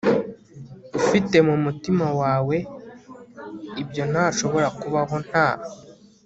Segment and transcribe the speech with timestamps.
[0.99, 2.57] ufite mumutima wawe
[3.81, 5.47] ibyo ntashobora kubaho nta